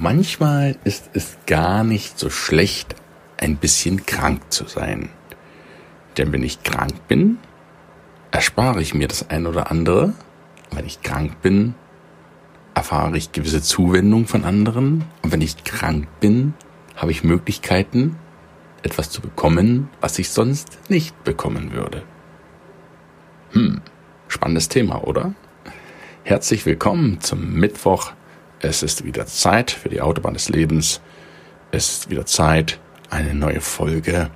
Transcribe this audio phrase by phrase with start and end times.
[0.00, 2.94] Manchmal ist es gar nicht so schlecht,
[3.36, 5.08] ein bisschen krank zu sein.
[6.16, 7.38] Denn wenn ich krank bin,
[8.30, 10.12] erspare ich mir das ein oder andere.
[10.70, 11.74] Wenn ich krank bin,
[12.74, 15.04] erfahre ich gewisse Zuwendung von anderen.
[15.22, 16.54] Und wenn ich krank bin,
[16.94, 18.16] habe ich Möglichkeiten,
[18.84, 22.04] etwas zu bekommen, was ich sonst nicht bekommen würde.
[23.50, 23.80] Hm,
[24.28, 25.34] spannendes Thema, oder?
[26.22, 28.12] Herzlich willkommen zum Mittwoch,
[28.60, 31.00] es ist wieder Zeit für die Autobahn des Lebens.
[31.70, 34.30] Es ist wieder Zeit, eine neue Folge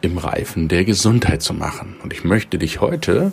[0.00, 1.96] im Reifen der Gesundheit zu machen.
[2.02, 3.32] Und ich möchte dich heute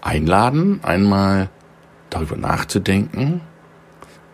[0.00, 1.48] einladen, einmal
[2.10, 3.40] darüber nachzudenken,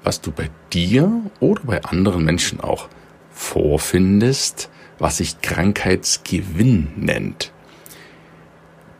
[0.02, 2.88] was du bei dir oder bei anderen Menschen auch
[3.30, 7.52] vorfindest, was sich Krankheitsgewinn nennt.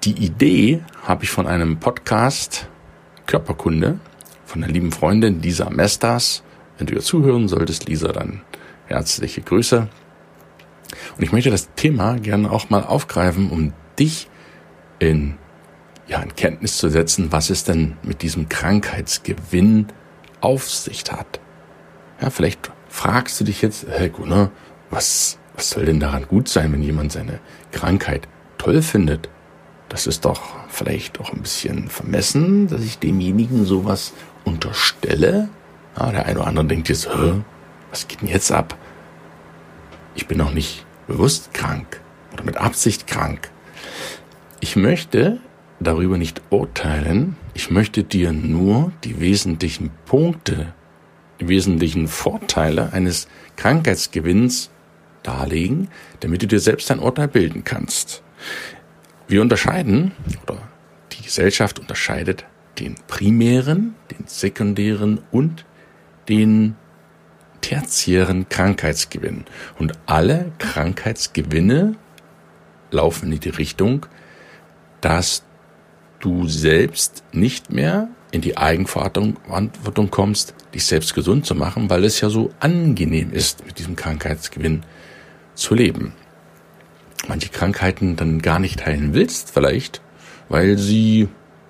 [0.05, 2.69] Die Idee habe ich von einem Podcast
[3.27, 3.99] Körperkunde
[4.49, 6.43] von der lieben Freundin Lisa Mestas.
[6.79, 8.41] Wenn du ihr zuhören solltest, Lisa, dann
[8.87, 9.89] herzliche Grüße.
[11.17, 14.31] Und ich möchte das Thema gerne auch mal aufgreifen, um dich
[15.01, 15.35] in,
[16.07, 19.89] ja, in Kenntnis zu setzen, was es denn mit diesem Krankheitsgewinn
[20.41, 21.41] auf sich hat.
[22.23, 24.51] Ja, vielleicht fragst du dich jetzt, hey Gunnar,
[24.89, 27.41] was, was soll denn daran gut sein, wenn jemand seine
[27.71, 29.29] Krankheit toll findet?
[29.91, 34.13] Das ist doch vielleicht auch ein bisschen vermessen, dass ich demjenigen sowas
[34.49, 35.49] unterstelle.
[35.97, 37.09] Ja, der eine oder andere denkt jetzt,
[37.91, 38.77] was geht denn jetzt ab?
[40.15, 42.01] Ich bin noch nicht bewusst krank
[42.33, 43.51] oder mit Absicht krank.
[44.61, 45.39] Ich möchte
[45.81, 47.37] darüber nicht urteilen.
[47.55, 50.75] Ich möchte dir nur die wesentlichen Punkte,
[51.41, 54.71] die wesentlichen Vorteile eines Krankheitsgewinns
[55.23, 55.89] darlegen,
[56.21, 58.23] damit du dir selbst ein Urteil bilden kannst.
[59.29, 60.59] Wir unterscheiden, oder
[61.13, 62.45] die Gesellschaft unterscheidet
[62.79, 65.65] den primären, den sekundären und
[66.29, 66.77] den
[67.61, 69.45] tertiären Krankheitsgewinn.
[69.79, 71.97] Und alle Krankheitsgewinne
[72.91, 74.07] laufen in die Richtung,
[75.01, 75.43] dass
[76.21, 82.21] du selbst nicht mehr in die Eigenverantwortung kommst, dich selbst gesund zu machen, weil es
[82.21, 84.83] ja so angenehm ist, mit diesem Krankheitsgewinn
[85.55, 86.13] zu leben.
[87.27, 90.03] Manche Krankheiten dann gar nicht heilen willst, vielleicht,
[90.49, 91.29] weil sie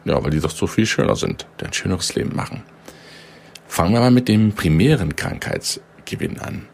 [0.08, 2.62] ja, weil die doch so viel schöner sind, die ein schöneres Leben machen.
[3.66, 6.66] Fangen wir mal mit dem primären Krankheitsgewinn an.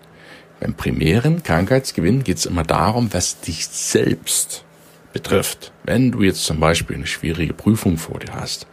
[0.61, 4.65] Beim primären Krankheitsgewinn geht es immer darum, was dich selbst
[5.13, 5.73] betrifft.
[5.83, 8.67] Wenn du jetzt zum Beispiel eine schwierige Prüfung vor dir hast,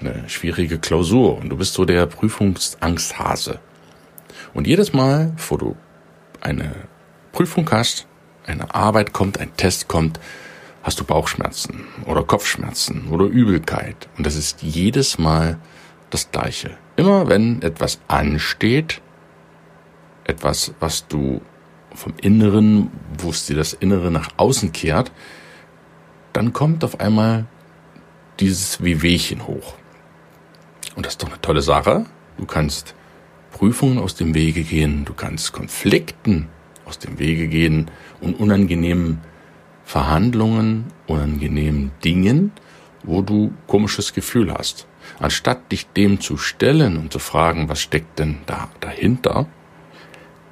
[0.00, 3.60] eine schwierige Klausur und du bist so der Prüfungsangsthase.
[4.52, 5.76] Und jedes Mal, bevor du
[6.40, 6.74] eine
[7.30, 8.06] Prüfung hast,
[8.46, 10.18] eine Arbeit kommt, ein Test kommt,
[10.82, 14.08] hast du Bauchschmerzen oder Kopfschmerzen oder Übelkeit.
[14.16, 15.58] Und das ist jedes Mal
[16.10, 16.76] das Gleiche.
[16.96, 19.00] Immer wenn etwas ansteht,
[20.24, 21.40] etwas, was du
[21.94, 25.12] vom Inneren, wo es dir das Innere nach außen kehrt,
[26.32, 27.46] dann kommt auf einmal
[28.40, 29.74] dieses Wehwehchen hoch.
[30.96, 32.06] Und das ist doch eine tolle Sache.
[32.38, 32.94] Du kannst
[33.52, 36.48] Prüfungen aus dem Wege gehen, du kannst Konflikten
[36.84, 37.90] aus dem Wege gehen
[38.20, 39.20] und unangenehmen
[39.92, 42.50] Verhandlungen, unangenehmen Dingen,
[43.02, 44.86] wo du komisches Gefühl hast.
[45.18, 49.48] Anstatt dich dem zu stellen und zu fragen, was steckt denn da dahinter,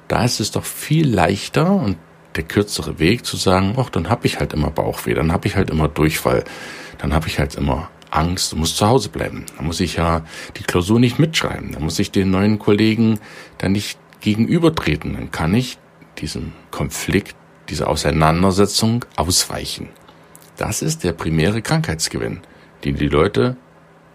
[0.07, 1.97] da ist es doch viel leichter und
[2.35, 5.55] der kürzere Weg zu sagen, ach, dann hab ich halt immer Bauchweh, dann hab ich
[5.55, 6.43] halt immer Durchfall,
[6.99, 9.47] dann hab ich halt immer Angst, du musst zu Hause bleiben.
[9.57, 10.23] Da muss ich ja
[10.55, 13.19] die Klausur nicht mitschreiben, da muss ich den neuen Kollegen
[13.57, 15.79] dann nicht gegenübertreten, dann kann ich
[16.19, 17.35] diesem Konflikt
[17.71, 19.89] diese Auseinandersetzung ausweichen.
[20.57, 22.41] Das ist der primäre Krankheitsgewinn,
[22.83, 23.55] den die Leute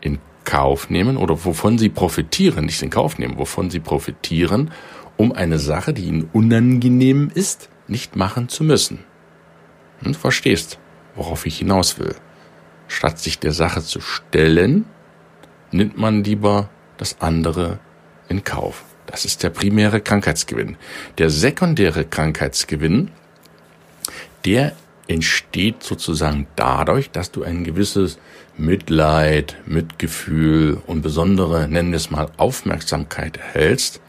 [0.01, 4.71] in Kauf nehmen oder wovon sie profitieren, nicht in Kauf nehmen, wovon sie profitieren,
[5.17, 9.01] um eine Sache, die ihnen unangenehm ist, nicht machen zu müssen.
[10.05, 10.79] Und du verstehst,
[11.15, 12.15] worauf ich hinaus will.
[12.89, 14.85] Statt sich der Sache zu stellen,
[15.73, 16.69] nimmt man lieber
[16.99, 17.79] das andere
[18.29, 18.85] in Kauf.
[19.07, 20.77] Das ist der primäre Krankheitsgewinn.
[21.17, 23.11] Der sekundäre Krankheitsgewinn
[24.45, 24.73] der
[25.09, 28.19] entsteht sozusagen dadurch, dass du ein gewisses
[28.57, 34.01] Mitleid, Mitgefühl und besondere, nennen wir es mal, Aufmerksamkeit erhältst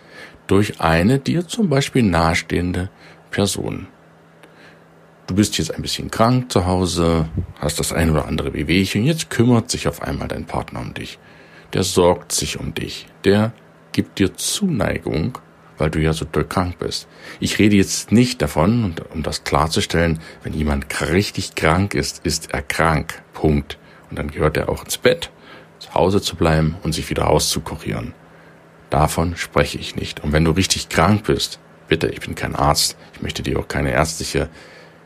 [0.47, 2.89] durch eine dir zum Beispiel nahestehende
[3.31, 3.87] Person.
[5.27, 7.27] Du bist jetzt ein bisschen krank zu Hause,
[7.59, 11.19] hast das ein oder andere Wehwehchen, jetzt kümmert sich auf einmal dein Partner um dich.
[11.73, 13.07] Der sorgt sich um dich.
[13.25, 13.51] Der
[13.91, 15.37] gibt dir Zuneigung,
[15.77, 17.07] weil du ja so doll krank bist.
[17.39, 22.61] Ich rede jetzt nicht davon, um das klarzustellen, wenn jemand richtig krank ist, ist er
[22.61, 23.21] krank.
[23.33, 23.77] Punkt.
[24.09, 25.29] Und dann gehört er auch ins Bett,
[25.79, 28.13] zu Hause zu bleiben und sich wieder auszukurieren.
[28.89, 30.23] Davon spreche ich nicht.
[30.23, 33.67] Und wenn du richtig krank bist, bitte, ich bin kein Arzt, ich möchte dir auch
[33.67, 34.49] keine ärztliche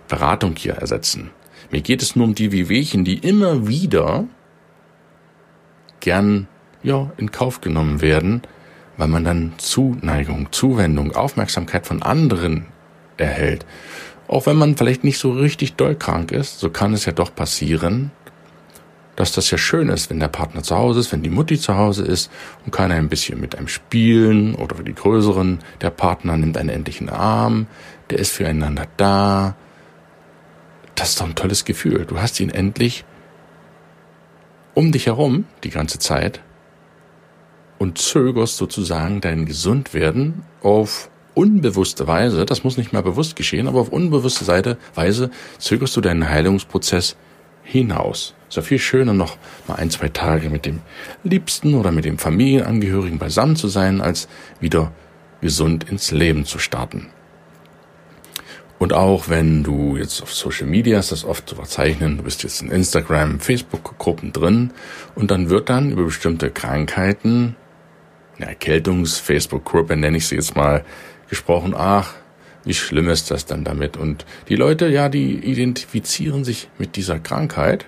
[0.08, 1.32] Beratung hier ersetzen.
[1.72, 4.26] Mir geht es nur um die Wehwehchen, die immer wieder
[6.00, 6.48] gern
[6.84, 8.42] ja, in Kauf genommen werden,
[9.02, 12.68] weil man dann Zuneigung, Zuwendung, Aufmerksamkeit von anderen
[13.18, 13.66] erhält.
[14.28, 17.34] Auch wenn man vielleicht nicht so richtig doll krank ist, so kann es ja doch
[17.34, 18.12] passieren,
[19.16, 21.78] dass das ja schön ist, wenn der Partner zu Hause ist, wenn die Mutti zu
[21.78, 22.30] Hause ist
[22.64, 26.70] und kann ein bisschen mit einem spielen oder für die Größeren, der Partner nimmt einen
[26.70, 27.66] endlichen Arm,
[28.12, 29.56] der ist füreinander da.
[30.94, 32.06] Das ist doch ein tolles Gefühl.
[32.06, 33.04] Du hast ihn endlich
[34.76, 36.40] um dich herum die ganze Zeit
[37.82, 43.80] und zögerst sozusagen dein Gesundwerden auf unbewusste Weise, das muss nicht mal bewusst geschehen, aber
[43.80, 47.16] auf unbewusste Seite, Weise zögerst du deinen Heilungsprozess
[47.64, 48.36] hinaus.
[48.50, 49.36] Ist ja viel schöner noch
[49.68, 50.82] mal ein, zwei Tage mit dem
[51.24, 54.28] Liebsten oder mit dem Familienangehörigen beisammen zu sein, als
[54.60, 54.92] wieder
[55.42, 57.08] gesund ins Leben zu starten.
[58.78, 62.44] Und auch wenn du jetzt auf Social Media ist das oft zu verzeichnen, du bist
[62.44, 64.72] jetzt in Instagram, Facebook-Gruppen drin
[65.16, 67.56] und dann wird dann über bestimmte Krankheiten,
[68.48, 70.84] Erkältungs-Facebook-Gruppe nenne ich sie jetzt mal,
[71.30, 72.14] gesprochen, ach,
[72.66, 73.98] wie schlimm ist das dann damit?
[73.98, 77.86] Und die Leute, ja, die identifizieren sich mit dieser Krankheit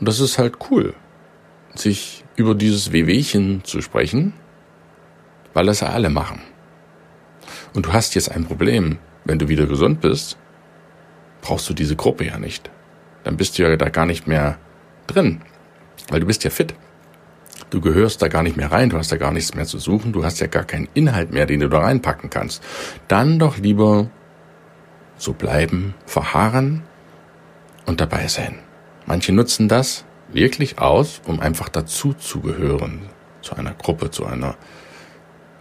[0.00, 0.94] und das ist halt cool,
[1.74, 4.34] sich über dieses Wehwehchen zu sprechen,
[5.54, 6.40] weil das ja alle machen.
[7.74, 10.36] Und du hast jetzt ein Problem, wenn du wieder gesund bist,
[11.40, 12.70] brauchst du diese Gruppe ja nicht.
[13.24, 14.58] Dann bist du ja da gar nicht mehr
[15.06, 15.40] drin,
[16.08, 16.74] weil du bist ja fit.
[17.70, 20.12] Du gehörst da gar nicht mehr rein, du hast da gar nichts mehr zu suchen,
[20.12, 22.62] du hast ja gar keinen Inhalt mehr, den du da reinpacken kannst.
[23.08, 24.10] Dann doch lieber
[25.16, 26.82] so bleiben, verharren
[27.86, 28.58] und dabei sein.
[29.06, 33.00] Manche nutzen das wirklich aus, um einfach dazu zu gehören,
[33.40, 34.56] zu einer Gruppe, zu einer,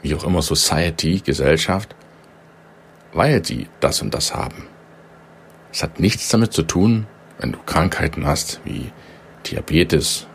[0.01, 1.95] wie auch immer, Society, Gesellschaft
[3.13, 4.67] weil sie das und das haben.
[5.71, 7.07] Es hat nichts damit zu tun,
[7.39, 8.91] wenn du Krankheiten hast wie
[9.45, 10.27] Diabetes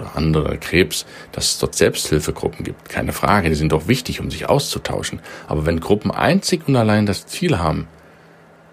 [0.00, 2.88] oder andere Krebs, dass es dort Selbsthilfegruppen gibt.
[2.88, 5.20] Keine Frage, die sind doch wichtig, um sich auszutauschen.
[5.46, 7.88] Aber wenn Gruppen einzig und allein das Ziel haben,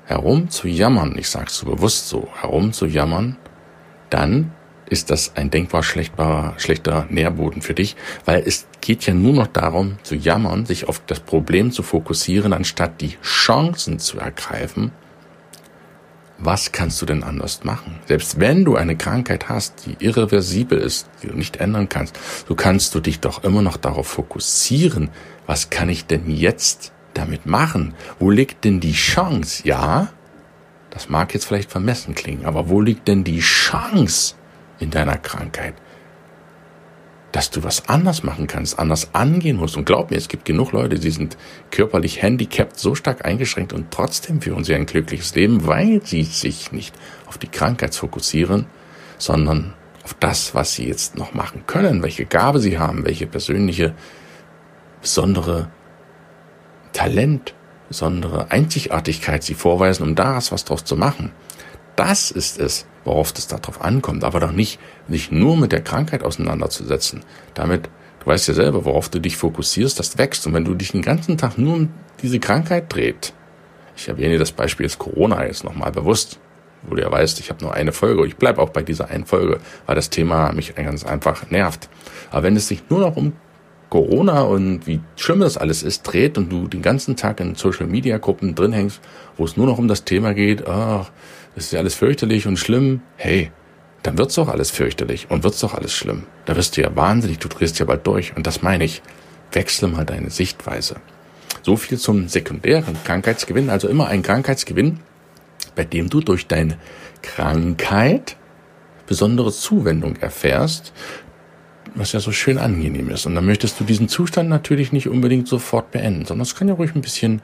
[0.06, 2.72] herum ich sag's so bewusst so, herum
[4.10, 4.52] dann
[4.88, 7.96] ist das ein denkbar schlechter Nährboden für dich,
[8.26, 12.54] weil es geht ja nur noch darum zu jammern, sich auf das Problem zu fokussieren,
[12.54, 14.92] anstatt die Chancen zu ergreifen.
[16.38, 18.00] Was kannst du denn anders machen?
[18.08, 22.56] Selbst wenn du eine Krankheit hast, die irreversibel ist, die du nicht ändern kannst, so
[22.56, 25.10] kannst du dich doch immer noch darauf fokussieren,
[25.46, 27.94] was kann ich denn jetzt damit machen?
[28.20, 29.66] Wo liegt denn die Chance?
[29.66, 30.10] Ja,
[30.90, 34.36] das mag jetzt vielleicht vermessen klingen, aber wo liegt denn die Chance?
[34.80, 35.76] in deiner Krankheit,
[37.36, 39.76] dass du was anders machen kannst, anders angehen musst.
[39.76, 41.36] Und glaub mir, es gibt genug Leute, die sind
[41.70, 46.72] körperlich handicapped, so stark eingeschränkt und trotzdem führen sie ein glückliches Leben, weil sie sich
[46.72, 48.68] nicht auf die Krankheit fokussieren,
[49.18, 49.74] sondern
[50.06, 53.94] auf das, was sie jetzt noch machen können, welche Gabe sie haben, welche persönliche,
[55.02, 55.70] besondere
[56.94, 57.54] Talent,
[57.90, 61.34] besondere Einzigartigkeit sie vorweisen, um daraus was draus zu machen.
[61.98, 66.24] Das ist es, worauf es darauf ankommt, aber doch nicht, nicht nur mit der Krankheit
[66.24, 67.22] auseinanderzusetzen.
[67.54, 70.46] Damit, du weißt ja selber, worauf du dich fokussierst, das wächst.
[70.48, 71.90] Und wenn du dich den ganzen Tag nur um
[72.22, 73.34] diese Krankheit dreht,
[73.96, 76.40] ich erwähne das Beispiel jetzt Corona jetzt nochmal bewusst,
[76.84, 79.26] wo du ja weißt, ich habe nur eine Folge, ich bleibe auch bei dieser einen
[79.26, 81.90] Folge, weil das Thema mich ganz einfach nervt.
[82.32, 83.34] Aber wenn es sich nur noch um
[83.96, 87.88] Corona und wie schlimm das alles ist, dreht und du den ganzen Tag in Social
[87.88, 89.00] Media Gruppen drin hängst,
[89.38, 91.12] wo es nur noch um das Thema geht, ach,
[91.56, 93.52] das ist ja alles fürchterlich und schlimm, hey,
[94.04, 96.24] dann wird's doch alles fürchterlich und wird's doch alles schlimm.
[96.44, 98.36] Da wirst du ja wahnsinnig, du drehst ja bald durch.
[98.36, 99.02] Und das meine ich.
[99.54, 100.98] Wechsle mal deine Sichtweise.
[101.62, 105.00] So viel zum sekundären Krankheitsgewinn, also immer ein Krankheitsgewinn,
[105.74, 106.78] bei dem du durch deine
[107.22, 108.36] Krankheit
[109.08, 110.92] besondere Zuwendung erfährst,
[111.96, 113.26] was ja so schön angenehm ist.
[113.26, 116.74] Und dann möchtest du diesen Zustand natürlich nicht unbedingt sofort beenden, sondern es kann ja
[116.74, 117.42] ruhig ein bisschen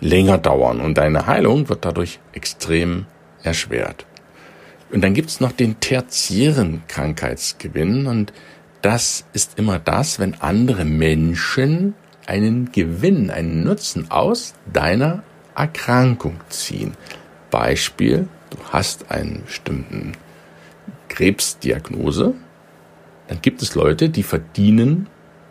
[0.00, 3.06] länger dauern und deine Heilung wird dadurch extrem
[3.42, 4.04] erschwert.
[4.90, 8.32] Und dann gibt's noch den tertiären Krankheitsgewinn und
[8.82, 11.94] das ist immer das, wenn andere Menschen
[12.26, 15.22] einen Gewinn, einen Nutzen aus deiner
[15.54, 16.94] Erkrankung ziehen.
[17.50, 20.12] Beispiel, du hast einen bestimmten
[21.08, 22.34] Krebsdiagnose,
[23.32, 25.06] dann gibt es Leute, die verdienen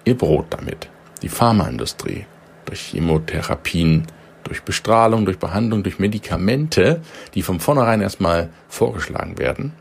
[0.05, 0.87] ihr Brot damit.
[1.23, 2.27] Die Pharmaindustrie,
[2.65, 4.05] durch Chemotherapien,
[4.43, 7.01] durch Bestrahlung, durch Behandlung, durch Medikamente,
[7.33, 9.73] die von vornherein erstmal vorgeschlagen werden,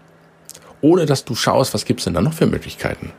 [0.80, 3.12] ohne dass du schaust, was gibt's denn da noch für Möglichkeiten.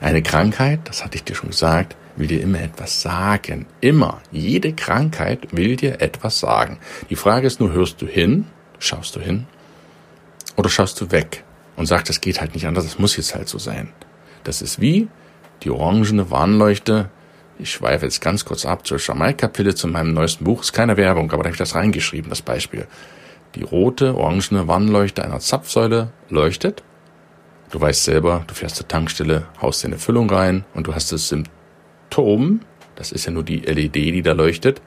[0.00, 3.66] Eine Krankheit, das hatte ich dir schon gesagt, will dir immer etwas sagen.
[3.80, 4.20] Immer.
[4.30, 6.78] Jede Krankheit will dir etwas sagen.
[7.10, 8.46] Die Frage ist nur, hörst du hin?
[8.78, 9.48] Schaust du hin?
[10.54, 11.42] Oder schaust du weg?
[11.74, 13.88] Und sagst, das geht halt nicht anders, das muss jetzt halt so sein.
[14.44, 15.08] Das ist wie
[15.62, 17.10] die orangene Warnleuchte.
[17.58, 20.62] Ich schweife jetzt ganz kurz ab zur Jamaika-Pille zu meinem neuesten Buch.
[20.62, 22.86] Ist keine Werbung, aber da habe ich das reingeschrieben, das Beispiel.
[23.54, 26.84] Die rote, orangene Warnleuchte einer Zapfsäule leuchtet.
[27.70, 31.12] Du weißt selber, du fährst zur Tankstelle, haust dir eine Füllung rein und du hast
[31.12, 32.60] das Symptom,
[32.94, 34.80] das ist ja nur die LED, die da leuchtet,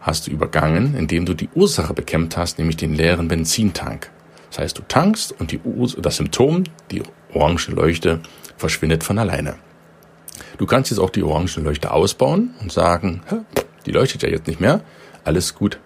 [0.00, 4.10] hast du übergangen, indem du die Ursache bekämpft hast, nämlich den leeren Benzintank.
[4.50, 7.02] Das heißt, du tankst und die Urs das Symptom, die
[7.34, 8.20] orange Leuchte,
[8.58, 9.54] verschwindet von alleine.
[10.58, 13.22] Du kannst jetzt auch die orange Leuchte ausbauen und sagen,
[13.86, 14.82] die leuchtet ja jetzt nicht mehr,
[15.24, 15.78] alles gut.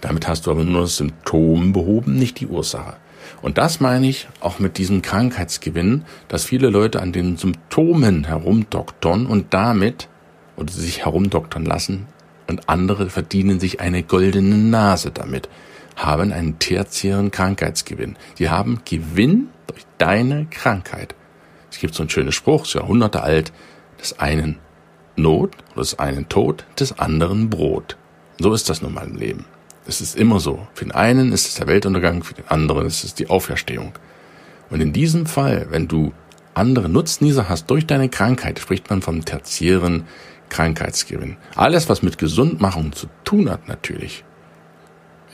[0.00, 2.96] Damit hast du aber nur das Symptom behoben, nicht die Ursache.
[3.40, 9.26] Und das meine ich auch mit diesem Krankheitsgewinn, dass viele Leute an den Symptomen herumdoktern
[9.26, 10.08] und damit
[10.56, 12.06] oder sich herumdoktern lassen
[12.46, 15.48] und andere verdienen sich eine goldene Nase damit,
[15.96, 18.16] haben einen tertiären Krankheitsgewinn.
[18.36, 21.14] Sie haben Gewinn durch deine Krankheit.
[21.72, 23.50] Es gibt so einen schönen Spruch, ist Jahrhunderte alt,
[23.98, 24.58] des einen
[25.16, 27.96] Not oder des einen Tod, des anderen Brot.
[28.38, 29.46] So ist das nun mal im Leben.
[29.86, 30.66] Es ist immer so.
[30.74, 33.94] Für den einen ist es der Weltuntergang, für den anderen ist es die Auferstehung.
[34.68, 36.12] Und in diesem Fall, wenn du
[36.54, 40.04] andere Nutznießer hast durch deine Krankheit, spricht man vom tertiären
[40.50, 41.38] Krankheitsgewinn.
[41.56, 44.24] Alles, was mit Gesundmachung zu tun hat, natürlich.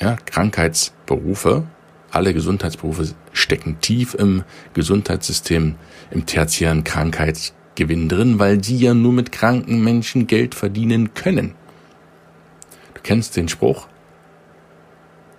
[0.01, 1.65] Ja, Krankheitsberufe,
[2.11, 5.75] alle Gesundheitsberufe stecken tief im Gesundheitssystem,
[6.11, 11.55] im tertiären Krankheitsgewinn drin, weil sie ja nur mit kranken Menschen Geld verdienen können.
[12.95, 13.89] Du kennst den Spruch,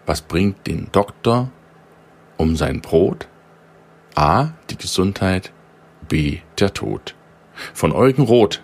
[0.05, 1.51] was bringt den Doktor
[2.37, 3.27] um sein Brot?
[4.15, 4.53] A.
[4.69, 5.51] Die Gesundheit,
[6.07, 6.39] B.
[6.59, 7.15] Der Tod.
[7.73, 8.61] Von Eugen Roth,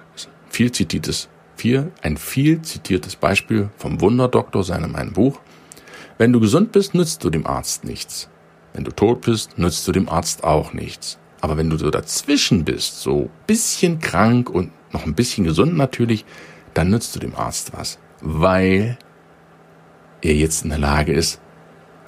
[0.50, 5.40] viel zitiertes, viel, ein viel zitiertes Beispiel vom Wunderdoktor, seinem ein Buch.
[6.18, 8.30] Wenn du gesund bist, nützt du dem Arzt nichts.
[8.74, 11.18] Wenn du tot bist, nützt du dem Arzt auch nichts.
[11.42, 16.26] Aber wenn du so dazwischen bist, so bisschen krank und noch ein bisschen gesund natürlich,
[16.74, 18.00] dann nützt du dem Arzt was.
[18.22, 18.98] Weil
[20.22, 21.40] er jetzt in der Lage ist,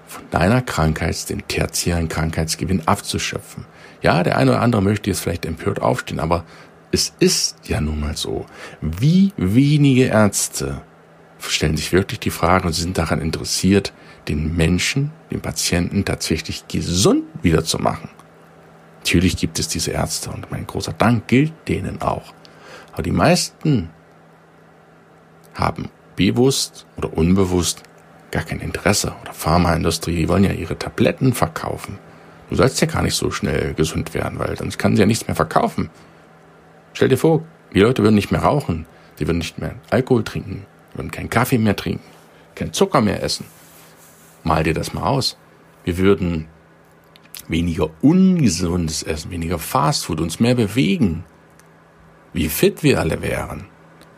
[0.07, 3.65] von deiner Krankheit den tertiären Krankheitsgewinn abzuschöpfen.
[4.01, 6.45] Ja, der eine oder andere möchte jetzt vielleicht empört aufstehen, aber
[6.91, 8.45] es ist ja nun mal so.
[8.79, 10.81] Wie wenige Ärzte
[11.49, 13.93] stellen sich wirklich die Frage und sind daran interessiert,
[14.27, 18.09] den Menschen, den Patienten tatsächlich gesund wiederzumachen.
[18.99, 22.33] Natürlich gibt es diese Ärzte und mein großer Dank gilt denen auch.
[22.91, 23.89] Aber die meisten
[25.53, 27.83] haben bewusst oder unbewusst
[28.31, 29.13] gar kein Interesse.
[29.21, 31.99] Oder Pharmaindustrie, die wollen ja ihre Tabletten verkaufen.
[32.49, 35.27] Du sollst ja gar nicht so schnell gesund werden, weil sonst kann sie ja nichts
[35.27, 35.89] mehr verkaufen.
[36.93, 38.85] Stell dir vor, die Leute würden nicht mehr rauchen,
[39.17, 40.65] sie würden nicht mehr Alkohol trinken,
[40.97, 42.03] würden keinen Kaffee mehr trinken,
[42.55, 43.45] keinen Zucker mehr essen.
[44.43, 45.37] Mal dir das mal aus.
[45.83, 46.47] Wir würden
[47.47, 51.23] weniger ungesundes essen, weniger Fastfood, uns mehr bewegen.
[52.33, 53.65] Wie fit wir alle wären,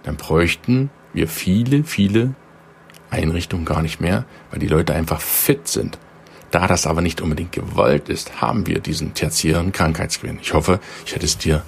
[0.03, 2.35] dann bräuchten wir viele, viele
[3.09, 5.97] Einrichtungen gar nicht mehr, weil die Leute einfach fit sind.
[6.51, 10.39] Da das aber nicht unbedingt gewollt ist, haben wir diesen tertiären Krankheitsgewinn.
[10.41, 11.63] Ich hoffe, ich hätte es dir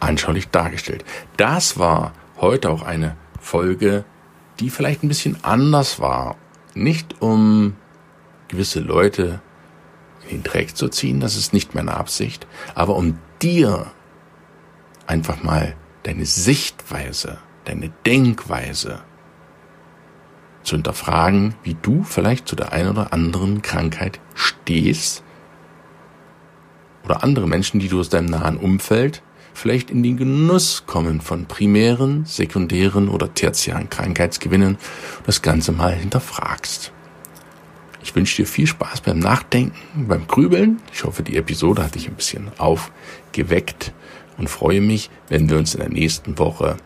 [0.00, 1.04] anschaulich dargestellt.
[1.36, 4.04] Das war heute auch eine Folge,
[4.58, 6.36] die vielleicht ein bisschen anders war.
[6.74, 7.76] Nicht um
[8.48, 9.40] gewisse Leute
[10.24, 13.86] in den Dreck zu ziehen, das ist nicht meine Absicht, aber um dir
[15.06, 19.00] einfach mal deine Sichtweise, deine Denkweise
[20.64, 25.22] zu hinterfragen, wie du vielleicht zu der einen oder anderen Krankheit stehst
[27.04, 29.22] oder andere Menschen, die du aus deinem nahen Umfeld
[29.56, 34.76] vielleicht in den Genuss kommen von primären, sekundären oder tertiären Krankheitsgewinnen
[35.24, 36.92] das Ganze mal hinterfragst.
[38.02, 40.80] Ich wünsche dir viel Spaß beim Nachdenken, beim Grübeln.
[40.92, 43.92] Ich hoffe, die Episode hat dich ein bisschen aufgeweckt
[44.36, 46.76] und freue mich, wenn wir uns in der nächsten Woche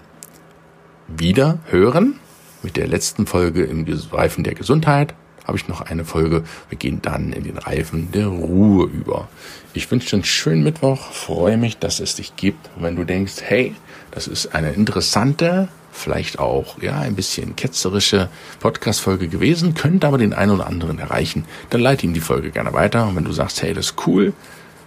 [1.09, 2.21] wieder hören
[2.63, 5.15] mit der letzten Folge im Reifen der Gesundheit
[5.51, 6.45] habe ich noch eine Folge.
[6.69, 9.29] Wir gehen dann in den Reifen der Ruhe über.
[9.75, 12.71] Ich wünsche dir einen schönen Mittwoch, freue mich, dass es dich gibt.
[12.77, 13.75] Wenn du denkst, hey,
[14.13, 18.29] das ist eine interessante vielleicht auch ja ein bisschen ketzerische
[18.61, 21.45] Podcast-Folge gewesen, könnte aber den einen oder anderen erreichen.
[21.71, 23.09] Dann leite ihm die Folge gerne weiter.
[23.09, 24.33] Und wenn du sagst, hey, das ist cool,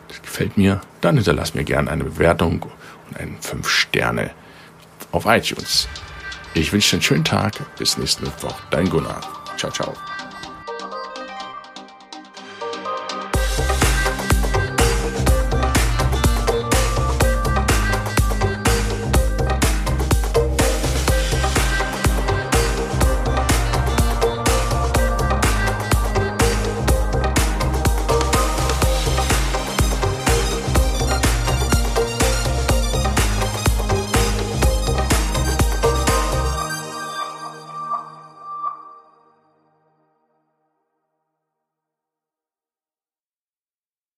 [0.08, 2.66] das gefällt mir, dann hinterlass mir gerne eine Bewertung
[3.10, 4.32] und einen 5 Sterne
[5.12, 5.90] auf iTunes.
[6.54, 7.54] Ich wünsche dir einen schönen Tag.
[7.78, 8.56] Bis nächsten Mittwoch.
[8.72, 9.22] Dein Gunnar.
[9.58, 9.94] Ciao, ciao.